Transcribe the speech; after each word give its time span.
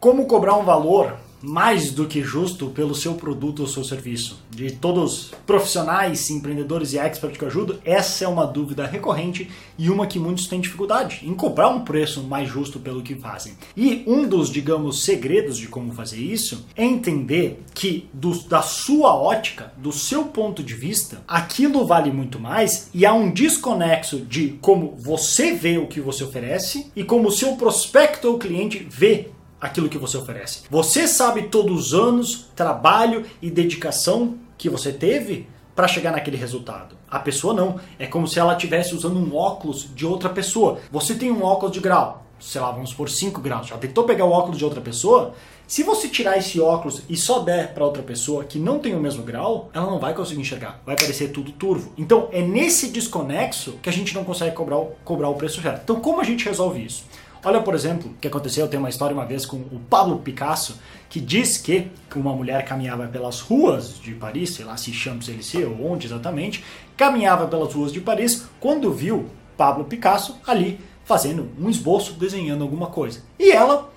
Como 0.00 0.26
cobrar 0.26 0.56
um 0.56 0.64
valor 0.64 1.18
mais 1.42 1.90
do 1.90 2.06
que 2.06 2.22
justo 2.22 2.68
pelo 2.70 2.94
seu 2.94 3.14
produto 3.14 3.60
ou 3.60 3.66
seu 3.66 3.82
serviço. 3.82 4.42
De 4.48 4.70
todos 4.72 5.12
os 5.12 5.30
profissionais, 5.46 6.30
empreendedores 6.30 6.92
e 6.92 6.98
experts 6.98 7.36
que 7.36 7.44
eu 7.44 7.48
ajudo, 7.48 7.80
essa 7.84 8.24
é 8.24 8.28
uma 8.28 8.46
dúvida 8.46 8.86
recorrente 8.86 9.50
e 9.76 9.90
uma 9.90 10.06
que 10.06 10.18
muitos 10.18 10.46
têm 10.46 10.60
dificuldade 10.60 11.20
em 11.24 11.34
cobrar 11.34 11.68
um 11.68 11.80
preço 11.80 12.22
mais 12.22 12.48
justo 12.48 12.78
pelo 12.78 13.02
que 13.02 13.14
fazem. 13.14 13.54
E 13.76 14.04
um 14.06 14.26
dos, 14.26 14.50
digamos, 14.50 15.02
segredos 15.02 15.58
de 15.58 15.66
como 15.66 15.92
fazer 15.92 16.20
isso 16.20 16.66
é 16.76 16.84
entender 16.84 17.60
que 17.74 18.08
do, 18.12 18.36
da 18.44 18.62
sua 18.62 19.14
ótica, 19.14 19.72
do 19.76 19.92
seu 19.92 20.26
ponto 20.26 20.62
de 20.62 20.74
vista, 20.74 21.22
aquilo 21.26 21.86
vale 21.86 22.12
muito 22.12 22.38
mais 22.38 22.88
e 22.94 23.04
há 23.04 23.12
um 23.12 23.30
desconexo 23.30 24.20
de 24.20 24.58
como 24.60 24.94
você 24.96 25.52
vê 25.52 25.78
o 25.78 25.86
que 25.86 26.00
você 26.00 26.22
oferece 26.24 26.90
e 26.94 27.04
como 27.04 27.28
o 27.28 27.32
seu 27.32 27.56
prospecto 27.56 28.28
ou 28.28 28.38
cliente 28.38 28.86
vê 28.90 29.30
aquilo 29.60 29.88
que 29.88 29.98
você 29.98 30.16
oferece. 30.16 30.62
Você 30.70 31.06
sabe 31.06 31.44
todos 31.44 31.88
os 31.88 31.94
anos, 31.94 32.50
trabalho 32.54 33.24
e 33.42 33.50
dedicação 33.50 34.38
que 34.56 34.68
você 34.68 34.92
teve 34.92 35.48
para 35.74 35.86
chegar 35.86 36.10
naquele 36.10 36.36
resultado. 36.36 36.96
A 37.08 37.20
pessoa 37.20 37.54
não. 37.54 37.78
É 37.98 38.06
como 38.06 38.26
se 38.26 38.38
ela 38.38 38.54
estivesse 38.54 38.94
usando 38.94 39.18
um 39.18 39.36
óculos 39.36 39.88
de 39.94 40.04
outra 40.04 40.28
pessoa. 40.28 40.78
Você 40.90 41.14
tem 41.14 41.30
um 41.30 41.44
óculos 41.44 41.72
de 41.72 41.80
grau, 41.80 42.26
sei 42.40 42.60
lá, 42.60 42.70
vamos 42.70 42.92
por 42.92 43.08
5 43.08 43.40
graus. 43.40 43.68
Já 43.68 43.78
tentou 43.78 44.04
pegar 44.04 44.24
o 44.24 44.30
óculos 44.30 44.58
de 44.58 44.64
outra 44.64 44.80
pessoa? 44.80 45.34
Se 45.66 45.82
você 45.82 46.08
tirar 46.08 46.38
esse 46.38 46.58
óculos 46.60 47.02
e 47.08 47.16
só 47.16 47.40
der 47.40 47.74
para 47.74 47.84
outra 47.84 48.02
pessoa 48.02 48.42
que 48.42 48.58
não 48.58 48.78
tem 48.78 48.94
o 48.94 49.00
mesmo 49.00 49.22
grau, 49.22 49.68
ela 49.74 49.84
não 49.86 49.98
vai 49.98 50.14
conseguir 50.14 50.40
enxergar. 50.40 50.80
Vai 50.84 50.96
parecer 50.96 51.28
tudo 51.28 51.52
turvo. 51.52 51.92
Então 51.96 52.28
é 52.32 52.40
nesse 52.40 52.88
desconexo 52.88 53.78
que 53.82 53.88
a 53.88 53.92
gente 53.92 54.14
não 54.14 54.24
consegue 54.24 54.56
cobrar, 54.56 54.80
cobrar 55.04 55.28
o 55.28 55.34
preço 55.34 55.60
certo. 55.60 55.82
Então 55.82 56.00
como 56.00 56.20
a 56.20 56.24
gente 56.24 56.44
resolve 56.44 56.82
isso? 56.82 57.04
Olha, 57.44 57.60
por 57.62 57.74
exemplo, 57.74 58.10
o 58.10 58.14
que 58.14 58.26
aconteceu, 58.26 58.66
tem 58.66 58.78
uma 58.78 58.88
história 58.88 59.14
uma 59.14 59.24
vez 59.24 59.46
com 59.46 59.56
o 59.56 59.80
Pablo 59.88 60.18
Picasso, 60.18 60.78
que 61.08 61.20
diz 61.20 61.56
que 61.56 61.88
uma 62.14 62.32
mulher 62.32 62.64
caminhava 62.64 63.06
pelas 63.06 63.40
ruas 63.40 63.98
de 64.00 64.12
Paris, 64.12 64.50
sei 64.50 64.64
lá 64.64 64.76
se 64.76 64.92
Champs-Élysées 64.92 65.66
ou 65.66 65.92
onde 65.92 66.06
exatamente, 66.06 66.64
caminhava 66.96 67.46
pelas 67.46 67.72
ruas 67.72 67.92
de 67.92 68.00
Paris 68.00 68.46
quando 68.58 68.92
viu 68.92 69.30
Pablo 69.56 69.84
Picasso 69.84 70.36
ali 70.46 70.80
fazendo 71.04 71.48
um 71.58 71.70
esboço, 71.70 72.12
desenhando 72.14 72.62
alguma 72.62 72.88
coisa. 72.88 73.22
E 73.38 73.50
ela, 73.50 73.90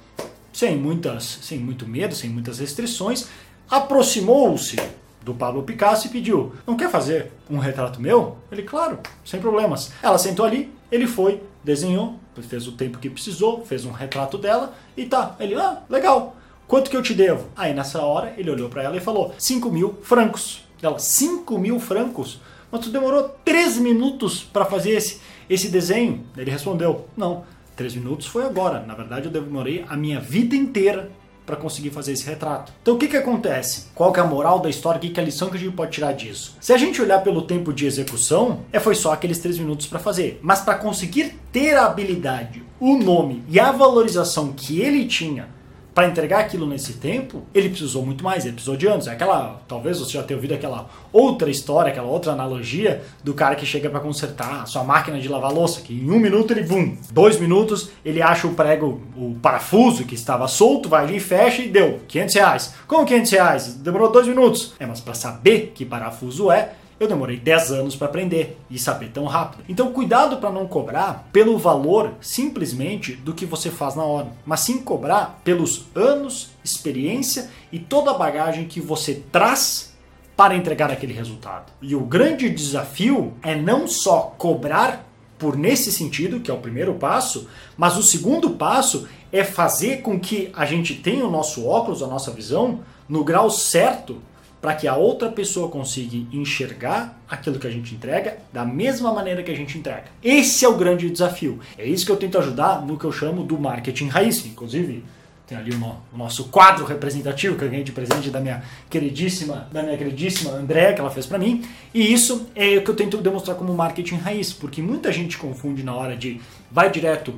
sem 0.54 0.78
muitas, 0.78 1.40
sem 1.42 1.60
muito 1.60 1.88
medo, 1.88 2.16
sem 2.16 2.30
muitas 2.30 2.60
restrições, 2.60 3.28
aproximou-se 3.70 4.78
do 5.22 5.34
Pablo 5.34 5.64
Picasso 5.64 6.08
e 6.08 6.10
pediu: 6.10 6.54
"Não 6.66 6.78
quer 6.78 6.90
fazer 6.90 7.32
um 7.50 7.58
retrato 7.58 8.02
meu?" 8.02 8.38
Ele, 8.52 8.64
claro, 8.64 9.00
sem 9.26 9.42
problemas. 9.42 9.92
Ela 10.02 10.18
sentou 10.18 10.46
ali, 10.46 10.72
ele 10.92 11.06
foi, 11.06 11.42
desenhou, 11.64 12.20
fez 12.42 12.68
o 12.68 12.72
tempo 12.74 12.98
que 12.98 13.10
precisou, 13.10 13.66
fez 13.66 13.86
um 13.86 13.92
retrato 13.92 14.38
dela 14.38 14.74
e 14.96 15.06
tá. 15.06 15.36
Ele, 15.40 15.56
ah, 15.56 15.84
legal. 15.90 16.36
Quanto 16.68 16.90
que 16.90 16.96
eu 16.96 17.02
te 17.02 17.14
devo? 17.14 17.50
Aí 17.56 17.74
nessa 17.74 18.02
hora 18.02 18.34
ele 18.38 18.50
olhou 18.50 18.70
para 18.70 18.84
ela 18.84 18.96
e 18.96 19.02
falou: 19.02 19.34
5 19.38 19.70
mil 19.70 19.98
francos. 20.02 20.64
Ela, 20.82 20.98
5 20.98 21.58
mil 21.58 21.80
francos? 21.80 22.40
Mas 22.72 22.82
tu 22.82 22.90
demorou 22.90 23.30
3 23.44 23.78
minutos 23.78 24.42
para 24.44 24.66
fazer 24.66 24.92
esse, 24.92 25.20
esse 25.50 25.70
desenho? 25.70 26.24
Ele 26.38 26.50
respondeu: 26.50 27.08
Não, 27.16 27.44
3 27.76 27.96
minutos 27.96 28.26
foi 28.26 28.46
agora. 28.46 28.80
Na 28.86 28.96
verdade, 28.96 29.26
eu 29.26 29.32
demorei 29.32 29.86
a 29.88 29.98
minha 29.98 30.20
vida 30.20 30.56
inteira 30.56 31.12
para 31.52 31.60
conseguir 31.60 31.90
fazer 31.90 32.14
esse 32.14 32.26
retrato. 32.26 32.72
Então 32.82 32.96
o 32.96 32.98
que, 32.98 33.10
que 33.10 33.18
acontece? 33.18 33.88
Qual 33.94 34.14
que 34.14 34.22
é 34.22 34.24
a 34.24 34.26
moral 34.26 34.60
da 34.60 34.70
história? 34.70 34.98
O 34.98 35.02
que, 35.02 35.10
que 35.10 35.20
é 35.20 35.24
a 35.24 35.26
lição 35.26 35.50
que 35.50 35.58
a 35.58 35.60
gente 35.60 35.74
pode 35.76 35.92
tirar 35.92 36.14
disso? 36.14 36.56
Se 36.62 36.72
a 36.72 36.78
gente 36.78 37.02
olhar 37.02 37.20
pelo 37.20 37.42
tempo 37.42 37.74
de 37.74 37.86
execução, 37.86 38.62
é 38.72 38.80
foi 38.80 38.96
só 38.96 39.12
aqueles 39.12 39.40
três 39.40 39.60
minutos 39.60 39.86
para 39.86 40.00
fazer. 40.00 40.40
Mas 40.42 40.62
para 40.62 40.76
conseguir 40.76 41.36
ter 41.52 41.76
a 41.76 41.88
habilidade, 41.88 42.64
o 42.80 42.98
nome 42.98 43.44
e 43.50 43.60
a 43.60 43.70
valorização 43.70 44.54
que 44.54 44.80
ele 44.80 45.06
tinha 45.06 45.50
para 45.94 46.08
entregar 46.08 46.40
aquilo 46.40 46.66
nesse 46.66 46.94
tempo, 46.94 47.44
ele 47.54 47.70
precisou 47.70 48.06
muito 48.06 48.24
mais, 48.24 48.46
ele 48.46 48.54
precisou 48.54 48.78
de 48.78 48.88
anos. 48.88 49.08
É 49.08 49.12
aquela, 49.12 49.62
talvez 49.68 50.00
você 50.00 50.14
já 50.14 50.24
tenha 50.24 50.38
ouvido 50.38 50.54
aquela 50.54 50.90
outra 51.12 51.50
história, 51.50 51.92
aquela 51.92 52.08
outra 52.08 52.32
analogia 52.32 53.04
do 53.24 53.34
cara 53.34 53.56
que 53.56 53.66
chega 53.66 53.90
para 53.90 54.00
consertar 54.00 54.62
a 54.62 54.66
sua 54.66 54.84
máquina 54.84 55.20
de 55.20 55.28
lavar 55.28 55.52
louça, 55.52 55.82
que 55.82 55.94
em 55.94 56.10
um 56.10 56.20
minuto 56.20 56.52
ele, 56.52 56.64
bum, 56.64 56.96
dois 57.12 57.40
minutos 57.40 57.90
ele 58.06 58.22
acha 58.22 58.48
o 58.48 58.54
prego, 58.54 59.02
o 59.18 59.36
parafuso 59.42 60.06
que 60.06 60.16
estava 60.16 60.48
solto, 60.48 60.88
vai 60.88 61.04
ali, 61.04 61.20
fecha 61.20 61.62
e 61.62 61.68
deu 61.68 62.00
500 62.08 62.36
reais. 62.36 62.74
Como 62.88 63.06
500 63.06 63.32
reais? 63.32 63.74
Demorou 63.76 64.12
dois 64.12 64.28
minutos. 64.28 64.74
É, 64.80 64.86
mas 64.86 65.02
para 65.02 65.14
saber 65.14 65.74
que 65.76 65.86
parafuso 65.86 66.52
é, 66.52 66.74
eu 67.02 67.08
demorei 67.08 67.36
10 67.38 67.72
anos 67.72 67.96
para 67.96 68.06
aprender 68.06 68.60
e 68.70 68.78
saber 68.78 69.10
tão 69.10 69.26
rápido. 69.26 69.64
Então, 69.68 69.92
cuidado 69.92 70.38
para 70.38 70.52
não 70.52 70.68
cobrar 70.68 71.28
pelo 71.34 71.58
valor 71.58 72.14
simplesmente 72.22 73.14
do 73.14 73.34
que 73.34 73.44
você 73.44 73.72
faz 73.72 73.96
na 73.96 74.04
hora, 74.04 74.28
mas 74.46 74.60
sim 74.60 74.78
cobrar 74.78 75.42
pelos 75.44 75.86
anos, 75.96 76.52
experiência 76.64 77.50
e 77.72 77.80
toda 77.80 78.12
a 78.12 78.18
bagagem 78.18 78.66
que 78.66 78.80
você 78.80 79.16
traz 79.32 79.98
para 80.38 80.56
entregar 80.56 80.92
aquele 80.92 81.12
resultado. 81.12 81.74
E 81.82 81.96
o 81.96 82.02
grande 82.02 82.48
desafio 82.48 83.34
é 83.42 83.56
não 83.56 83.88
só 83.88 84.36
cobrar 84.38 85.04
por 85.40 85.58
nesse 85.58 85.92
sentido, 85.92 86.40
que 86.40 86.52
é 86.52 86.54
o 86.54 86.60
primeiro 86.60 86.94
passo, 86.94 87.48
mas 87.76 87.98
o 87.98 88.04
segundo 88.04 88.52
passo 88.52 89.08
é 89.32 89.44
fazer 89.44 90.04
com 90.04 90.20
que 90.20 90.52
a 90.56 90.68
gente 90.68 90.94
tenha 90.94 91.26
o 91.26 91.32
nosso 91.32 91.66
óculos, 91.66 92.04
a 92.04 92.08
nossa 92.08 92.30
visão, 92.30 92.82
no 93.10 93.24
grau 93.24 93.50
certo 93.50 94.22
para 94.62 94.76
que 94.76 94.88
a 94.88 94.96
outra 94.96 95.30
pessoa 95.30 95.70
consiga 95.70 96.16
enxergar 96.32 97.20
aquilo 97.28 97.58
que 97.58 97.66
a 97.66 97.72
gente 97.72 97.96
entrega 97.96 98.38
da 98.54 98.64
mesma 98.64 99.12
maneira 99.12 99.42
que 99.42 99.50
a 99.50 99.56
gente 99.56 99.78
entrega. 99.78 100.06
Esse 100.24 100.64
é 100.64 100.70
o 100.70 100.78
grande 100.78 101.10
desafio. 101.10 101.60
É 101.78 101.86
isso 101.86 102.06
que 102.06 102.12
eu 102.12 102.18
tento 102.18 102.38
ajudar 102.38 102.86
no 102.86 102.98
que 102.98 103.06
eu 103.06 103.12
chamo 103.12 103.44
do 103.44 103.60
marketing 103.60 104.08
raiz. 104.08 104.46
Inclusive, 104.46 105.04
tem 105.48 105.58
ali 105.58 105.72
o, 105.72 105.78
no, 105.78 105.98
o 106.14 106.18
nosso 106.18 106.46
quadro 106.46 106.86
representativo 106.86 107.58
que 107.58 107.64
eu 107.64 107.70
ganhei 107.70 107.84
de 107.84 107.92
presente 107.92 108.30
da 108.30 108.40
minha 108.40 108.64
queridíssima, 108.88 109.68
da 109.72 109.82
minha 109.82 109.98
queridíssima 109.98 110.52
Andréa, 110.52 110.94
que 110.94 111.02
ela 111.02 111.10
fez 111.10 111.26
para 111.26 111.40
mim. 111.40 111.66
E 111.92 112.14
isso 112.14 112.48
é 112.56 112.78
o 112.78 112.84
que 112.84 112.92
eu 112.92 112.96
tento 112.96 113.18
demonstrar 113.18 113.58
como 113.58 113.74
marketing 113.74 114.18
raiz, 114.18 114.54
porque 114.54 114.82
muita 114.82 115.12
gente 115.12 115.40
confunde 115.40 115.82
na 115.84 115.96
hora 115.96 116.16
de 116.16 116.40
vai 116.72 116.92
direto 116.92 117.34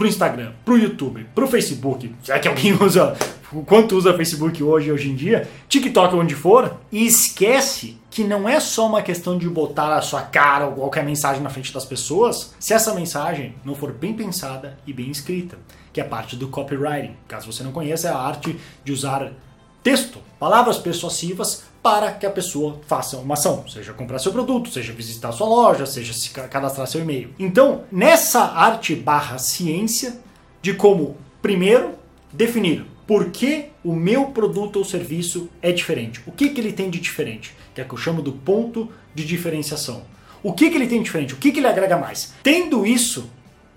pro 0.00 0.08
Instagram, 0.08 0.52
pro 0.64 0.78
YouTube, 0.78 1.26
pro 1.34 1.46
Facebook, 1.46 2.10
já 2.24 2.38
que 2.38 2.48
alguém 2.48 2.72
usa 2.82 3.14
quanto 3.66 3.94
usa 3.94 4.16
Facebook 4.16 4.62
hoje, 4.62 4.90
hoje 4.90 5.10
em 5.10 5.14
dia, 5.14 5.46
TikTok 5.68 6.14
onde 6.14 6.34
for, 6.34 6.74
e 6.90 7.04
esquece 7.04 7.98
que 8.08 8.24
não 8.24 8.48
é 8.48 8.58
só 8.60 8.86
uma 8.86 9.02
questão 9.02 9.36
de 9.36 9.46
botar 9.46 9.94
a 9.94 10.00
sua 10.00 10.22
cara 10.22 10.64
ou 10.64 10.72
qualquer 10.72 11.04
mensagem 11.04 11.42
na 11.42 11.50
frente 11.50 11.70
das 11.70 11.84
pessoas, 11.84 12.54
se 12.58 12.72
essa 12.72 12.94
mensagem 12.94 13.54
não 13.62 13.74
for 13.74 13.92
bem 13.92 14.14
pensada 14.14 14.78
e 14.86 14.92
bem 14.94 15.10
escrita, 15.10 15.58
que 15.92 16.00
é 16.00 16.04
parte 16.04 16.34
do 16.34 16.48
copywriting. 16.48 17.14
Caso 17.28 17.52
você 17.52 17.62
não 17.62 17.70
conheça, 17.70 18.08
é 18.08 18.10
a 18.10 18.16
arte 18.16 18.58
de 18.82 18.92
usar 18.92 19.30
texto, 19.82 20.18
palavras 20.38 20.78
persuasivas 20.78 21.64
para 21.82 22.12
que 22.12 22.26
a 22.26 22.30
pessoa 22.30 22.78
faça 22.86 23.16
uma 23.16 23.34
ação, 23.34 23.66
seja 23.68 23.92
comprar 23.92 24.18
seu 24.18 24.32
produto, 24.32 24.70
seja 24.70 24.92
visitar 24.92 25.32
sua 25.32 25.48
loja, 25.48 25.86
seja 25.86 26.12
se 26.12 26.30
cadastrar 26.30 26.86
seu 26.86 27.00
e-mail. 27.00 27.30
Então, 27.38 27.84
nessa 27.90 28.42
arte 28.42 28.94
barra 28.94 29.38
ciência 29.38 30.20
de 30.60 30.74
como, 30.74 31.16
primeiro, 31.40 31.94
definir 32.32 32.84
por 33.06 33.30
que 33.30 33.66
o 33.82 33.94
meu 33.94 34.26
produto 34.26 34.76
ou 34.76 34.84
serviço 34.84 35.48
é 35.60 35.72
diferente. 35.72 36.20
O 36.26 36.32
que, 36.32 36.50
que 36.50 36.60
ele 36.60 36.72
tem 36.72 36.90
de 36.90 37.00
diferente? 37.00 37.54
Que 37.74 37.80
é 37.80 37.84
o 37.84 37.88
que 37.88 37.94
eu 37.94 37.98
chamo 37.98 38.22
do 38.22 38.32
ponto 38.32 38.88
de 39.14 39.24
diferenciação. 39.24 40.02
O 40.42 40.52
que, 40.52 40.70
que 40.70 40.76
ele 40.76 40.86
tem 40.86 40.98
de 40.98 41.04
diferente? 41.04 41.34
O 41.34 41.38
que, 41.38 41.50
que 41.50 41.60
ele 41.60 41.66
agrega 41.66 41.96
mais? 41.96 42.34
Tendo 42.42 42.86
isso 42.86 43.30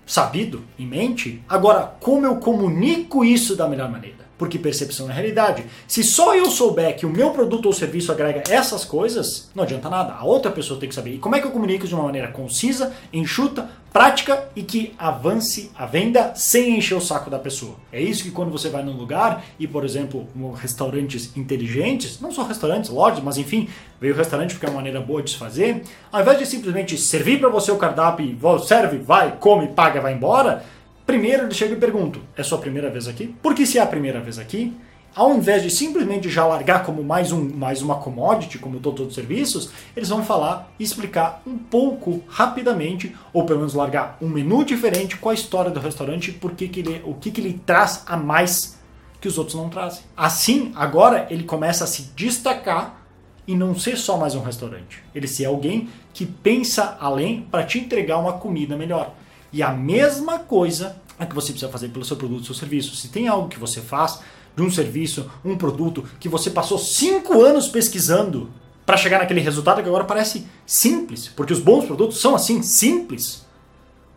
sabido 0.06 0.62
em 0.78 0.86
mente, 0.86 1.42
agora 1.48 1.96
como 2.00 2.26
eu 2.26 2.36
comunico 2.36 3.24
isso 3.24 3.56
da 3.56 3.66
melhor 3.66 3.90
maneira? 3.90 4.23
Porque 4.36 4.58
percepção 4.58 5.08
é 5.10 5.12
realidade. 5.12 5.64
Se 5.86 6.02
só 6.02 6.34
eu 6.34 6.50
souber 6.50 6.96
que 6.96 7.06
o 7.06 7.10
meu 7.10 7.30
produto 7.30 7.66
ou 7.66 7.72
serviço 7.72 8.10
agrega 8.10 8.42
essas 8.48 8.84
coisas, 8.84 9.50
não 9.54 9.64
adianta 9.64 9.88
nada. 9.88 10.14
A 10.14 10.24
outra 10.24 10.50
pessoa 10.50 10.78
tem 10.78 10.88
que 10.88 10.94
saber. 10.94 11.14
E 11.14 11.18
como 11.18 11.36
é 11.36 11.40
que 11.40 11.46
eu 11.46 11.50
comunico 11.50 11.86
de 11.86 11.94
uma 11.94 12.04
maneira 12.04 12.28
concisa, 12.28 12.92
enxuta, 13.12 13.68
prática 13.92 14.48
e 14.56 14.62
que 14.62 14.92
avance 14.98 15.70
a 15.76 15.86
venda 15.86 16.32
sem 16.34 16.76
encher 16.76 16.96
o 16.96 17.00
saco 17.00 17.30
da 17.30 17.38
pessoa? 17.38 17.76
É 17.92 18.02
isso 18.02 18.24
que 18.24 18.30
quando 18.30 18.50
você 18.50 18.68
vai 18.68 18.82
num 18.82 18.96
lugar 18.96 19.44
e, 19.58 19.68
por 19.68 19.84
exemplo, 19.84 20.26
restaurantes 20.54 21.36
inteligentes, 21.36 22.20
não 22.20 22.32
só 22.32 22.42
restaurantes, 22.42 22.90
lojas, 22.90 23.22
mas 23.22 23.38
enfim, 23.38 23.68
veio 24.00 24.14
o 24.14 24.16
restaurante 24.16 24.54
porque 24.54 24.66
é 24.66 24.68
uma 24.68 24.76
maneira 24.76 25.00
boa 25.00 25.22
de 25.22 25.30
se 25.30 25.36
fazer, 25.36 25.82
ao 26.10 26.20
invés 26.20 26.38
de 26.38 26.46
simplesmente 26.46 26.98
servir 26.98 27.38
para 27.38 27.48
você 27.48 27.70
o 27.70 27.76
cardápio, 27.76 28.36
serve, 28.66 28.98
vai, 28.98 29.36
come, 29.38 29.68
paga, 29.68 30.00
vai 30.00 30.12
embora, 30.12 30.64
Primeiro 31.06 31.44
ele 31.44 31.54
chega 31.54 31.74
e 31.74 31.78
pergunta: 31.78 32.18
é 32.36 32.42
sua 32.42 32.58
primeira 32.58 32.90
vez 32.90 33.06
aqui? 33.08 33.34
Porque 33.42 33.66
se 33.66 33.78
é 33.78 33.82
a 33.82 33.86
primeira 33.86 34.20
vez 34.20 34.38
aqui, 34.38 34.74
ao 35.14 35.34
invés 35.34 35.62
de 35.62 35.70
simplesmente 35.70 36.28
já 36.28 36.44
largar 36.44 36.84
como 36.84 37.04
mais, 37.04 37.30
um, 37.30 37.48
mais 37.48 37.80
uma 37.80 37.96
commodity, 37.96 38.58
como 38.58 38.80
todos 38.80 39.06
os 39.06 39.14
serviços, 39.14 39.70
eles 39.96 40.08
vão 40.08 40.24
falar 40.24 40.72
e 40.78 40.82
explicar 40.82 41.40
um 41.46 41.56
pouco 41.56 42.22
rapidamente, 42.28 43.14
ou 43.32 43.46
pelo 43.46 43.60
menos 43.60 43.74
largar 43.74 44.18
um 44.20 44.28
menu 44.28 44.64
diferente 44.64 45.16
com 45.16 45.28
a 45.28 45.34
história 45.34 45.70
do 45.70 45.78
restaurante, 45.78 46.32
porque 46.32 46.66
que 46.66 46.80
ele, 46.80 47.02
o 47.04 47.14
que, 47.14 47.30
que 47.30 47.40
ele 47.40 47.60
traz 47.64 48.02
a 48.06 48.16
mais 48.16 48.76
que 49.20 49.28
os 49.28 49.38
outros 49.38 49.56
não 49.56 49.70
trazem. 49.70 50.02
Assim, 50.16 50.72
agora 50.74 51.26
ele 51.30 51.44
começa 51.44 51.84
a 51.84 51.86
se 51.86 52.10
destacar 52.16 53.02
e 53.46 53.54
não 53.54 53.74
ser 53.74 53.96
só 53.96 54.18
mais 54.18 54.34
um 54.34 54.42
restaurante. 54.42 55.02
Ele 55.14 55.28
ser 55.28 55.44
alguém 55.44 55.88
que 56.12 56.26
pensa 56.26 56.96
além 57.00 57.42
para 57.42 57.64
te 57.64 57.78
entregar 57.78 58.18
uma 58.18 58.34
comida 58.34 58.76
melhor. 58.76 59.14
E 59.54 59.62
a 59.62 59.70
mesma 59.70 60.40
coisa 60.40 60.96
é 61.16 61.24
que 61.24 61.32
você 61.32 61.52
precisa 61.52 61.70
fazer 61.70 61.88
pelo 61.90 62.04
seu 62.04 62.16
produto, 62.16 62.44
seu 62.44 62.56
serviço. 62.56 62.96
Se 62.96 63.06
tem 63.06 63.28
algo 63.28 63.48
que 63.48 63.56
você 63.56 63.80
faz 63.80 64.18
de 64.56 64.60
um 64.60 64.68
serviço, 64.68 65.30
um 65.44 65.56
produto 65.56 66.04
que 66.18 66.28
você 66.28 66.50
passou 66.50 66.76
cinco 66.76 67.40
anos 67.40 67.68
pesquisando 67.68 68.50
para 68.84 68.96
chegar 68.96 69.20
naquele 69.20 69.40
resultado 69.40 69.80
que 69.80 69.88
agora 69.88 70.02
parece 70.02 70.44
simples, 70.66 71.28
porque 71.28 71.52
os 71.52 71.60
bons 71.60 71.84
produtos 71.84 72.20
são 72.20 72.34
assim 72.34 72.64
simples. 72.64 73.46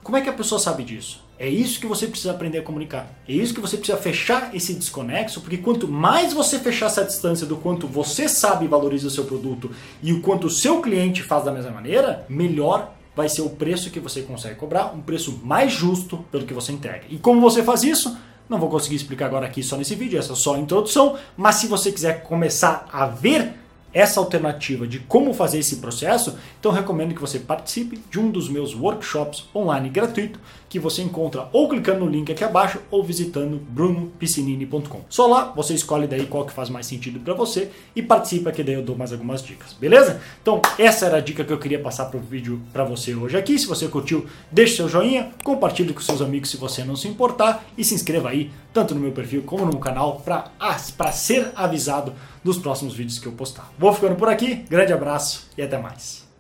Como 0.02 0.18
é 0.18 0.22
que 0.22 0.30
a 0.30 0.34
pessoa 0.34 0.60
sabe 0.60 0.84
disso? 0.84 1.24
É 1.38 1.48
isso 1.48 1.80
que 1.80 1.86
você 1.86 2.08
precisa 2.08 2.32
aprender 2.32 2.58
a 2.58 2.64
comunicar. 2.64 3.08
É 3.30 3.32
isso 3.32 3.54
que 3.54 3.62
você 3.62 3.78
precisa 3.78 4.00
fechar 4.00 4.56
esse 4.56 4.74
desconexo, 4.74 5.42
porque 5.42 5.58
quanto 5.58 5.88
mais 5.88 6.34
você 6.34 6.58
fechar 6.58 6.88
essa 6.88 7.06
distância 7.06 7.46
do 7.46 7.58
quanto 7.58 7.86
você 7.86 8.28
sabe 8.28 8.66
e 8.66 8.68
valoriza 8.68 9.06
o 9.08 9.12
seu 9.12 9.26
produto 9.26 9.70
e 10.02 10.12
o 10.14 10.22
quanto 10.22 10.48
o 10.48 10.50
seu 10.50 10.82
cliente 10.82 11.22
faz 11.22 11.46
da 11.46 11.52
mesma 11.52 11.70
maneira, 11.70 12.26
melhor 12.28 12.97
vai 13.18 13.28
ser 13.28 13.42
o 13.42 13.50
preço 13.50 13.90
que 13.90 14.00
você 14.00 14.22
consegue 14.22 14.54
cobrar, 14.54 14.94
um 14.96 15.02
preço 15.02 15.42
mais 15.44 15.74
justo 15.74 16.24
pelo 16.32 16.46
que 16.46 16.54
você 16.54 16.72
entrega. 16.72 17.02
E 17.10 17.18
como 17.18 17.42
você 17.42 17.64
faz 17.64 17.82
isso? 17.82 18.16
Não 18.48 18.60
vou 18.60 18.70
conseguir 18.70 18.96
explicar 18.96 19.26
agora 19.26 19.48
aqui 19.48 19.64
só 19.64 19.76
nesse 19.76 19.96
vídeo, 19.96 20.20
essa 20.20 20.34
é 20.34 20.36
só 20.36 20.54
a 20.54 20.60
introdução, 20.60 21.18
mas 21.36 21.56
se 21.56 21.66
você 21.66 21.92
quiser 21.92 22.22
começar 22.22 22.88
a 22.94 23.08
ver 23.08 23.56
essa 23.94 24.20
alternativa 24.20 24.88
de 24.88 25.00
como 25.00 25.34
fazer 25.34 25.60
esse 25.60 25.78
processo, 25.78 26.38
então 26.60 26.72
recomendo 26.72 27.16
que 27.16 27.22
você 27.22 27.40
participe 27.40 28.00
de 28.10 28.20
um 28.20 28.30
dos 28.30 28.50
meus 28.50 28.76
workshops 28.76 29.46
online 29.56 29.90
gratuito 29.90 30.40
que 30.70 30.80
você 30.80 31.02
encontra 31.02 31.48
ou 31.54 31.70
clicando 31.70 32.02
no 32.02 32.12
link 32.12 32.32
aqui 32.32 32.44
abaixo 32.44 32.80
ou 32.92 33.04
visitando 33.04 33.58
brunopiscinini.com. 33.70 35.02
Só 35.10 35.26
lá 35.28 35.54
você 35.56 35.74
escolhe 35.74 36.08
daí 36.08 36.26
qual 36.26 36.46
que 36.46 36.52
faz 36.52 36.70
mais 36.70 36.86
sentido 36.86 37.20
para 37.20 37.34
você 37.34 37.72
e 37.96 38.02
participa 38.02 38.52
que 38.52 38.64
daí 38.64 38.76
eu 38.76 38.84
dou 38.84 38.96
mais 38.96 39.14
algumas 39.14 39.42
dicas, 39.42 39.74
beleza? 39.74 40.22
Então 40.42 40.62
essa 40.78 41.06
era 41.06 41.18
a 41.18 41.22
dica 41.22 41.44
que 41.44 41.54
eu 41.54 41.58
queria 41.58 41.80
passar 41.80 42.06
para 42.06 42.18
o 42.18 42.22
vídeo 42.22 42.62
para 42.74 42.84
você 42.84 43.16
hoje 43.16 43.38
aqui. 43.38 43.58
Se 43.58 43.66
você 43.66 43.88
curtiu, 43.88 44.26
deixe 44.52 44.76
seu 44.76 44.90
joinha, 44.90 45.32
compartilhe 45.44 45.94
com 45.94 46.02
seus 46.02 46.22
amigos 46.22 46.50
se 46.50 46.58
você 46.58 46.84
não 46.84 46.96
se 46.96 47.08
importar 47.08 47.66
e 47.78 47.84
se 47.84 47.96
inscreva 47.96 48.30
aí 48.30 48.52
tanto 48.74 48.94
no 48.94 49.02
meu 49.02 49.12
perfil 49.12 49.42
como 49.44 49.66
no 49.66 49.72
meu 49.72 49.80
canal 49.80 50.22
para 50.22 51.12
ser 51.12 51.52
avisado 51.56 52.14
dos 52.48 52.58
próximos 52.58 52.96
vídeos 52.96 53.20
que 53.20 53.28
eu 53.28 53.34
postar. 53.34 53.72
Vou 53.78 53.94
ficando 53.94 54.16
por 54.16 54.30
aqui, 54.30 54.56
grande 54.70 54.94
abraço 54.94 55.48
e 55.58 55.62
até 55.62 55.78
mais. 55.78 56.27